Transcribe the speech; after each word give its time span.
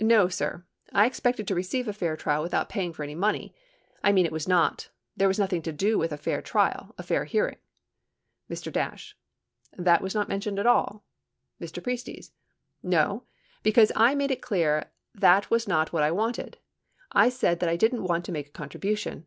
No, 0.00 0.28
sir, 0.28 0.64
I 0.94 1.04
expected 1.04 1.46
to 1.46 1.54
receive 1.54 1.86
a 1.86 1.92
fair 1.92 2.16
trial 2.16 2.40
without 2.42 2.70
paying 2.70 2.94
any 2.98 3.14
money. 3.14 3.54
I 4.02 4.12
mean 4.12 4.24
it 4.24 4.32
was 4.32 4.48
not— 4.48 4.88
there 5.18 5.28
was 5.28 5.38
nothing 5.38 5.60
to 5.60 5.72
do 5.72 5.98
with 5.98 6.10
a 6.10 6.16
fair 6.16 6.40
trial, 6.40 6.94
a 6.96 7.02
fair 7.02 7.26
hearing. 7.26 7.58
Mr. 8.48 8.72
Dash. 8.72 9.14
That 9.76 10.00
was 10.00 10.14
not 10.14 10.26
mentioned 10.26 10.58
at 10.58 10.66
all? 10.66 11.04
Mr. 11.60 11.82
Priestes. 11.82 12.30
No, 12.82 13.24
because 13.62 13.92
I 13.94 14.14
made 14.14 14.30
it 14.30 14.40
clear 14.40 14.86
that 15.14 15.50
was 15.50 15.68
not 15.68 15.92
what 15.92 16.02
I 16.02 16.10
wanted. 16.10 16.56
I 17.12 17.28
said 17.28 17.60
that 17.60 17.68
I 17.68 17.76
didn't 17.76 18.04
want 18.04 18.24
to 18.24 18.32
make 18.32 18.46
a 18.48 18.52
contribution. 18.52 19.22